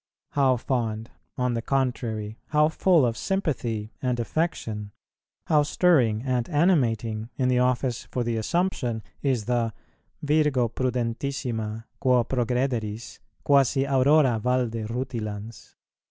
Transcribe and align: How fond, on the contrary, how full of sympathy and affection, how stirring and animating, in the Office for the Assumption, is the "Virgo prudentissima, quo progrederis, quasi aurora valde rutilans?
How 0.31 0.57
fond, 0.57 1.11
on 1.37 1.53
the 1.53 1.61
contrary, 1.61 2.39
how 2.47 2.69
full 2.69 3.05
of 3.05 3.15
sympathy 3.15 3.93
and 4.01 4.19
affection, 4.19 4.93
how 5.45 5.61
stirring 5.61 6.23
and 6.23 6.49
animating, 6.49 7.29
in 7.37 7.49
the 7.49 7.59
Office 7.59 8.05
for 8.05 8.23
the 8.23 8.35
Assumption, 8.35 9.03
is 9.21 9.45
the 9.45 9.73
"Virgo 10.23 10.69
prudentissima, 10.69 11.83
quo 11.99 12.23
progrederis, 12.23 13.19
quasi 13.43 13.85
aurora 13.85 14.39
valde 14.39 14.87
rutilans? 14.87 15.75